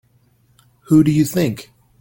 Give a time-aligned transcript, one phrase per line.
[0.87, 1.71] Who do you think?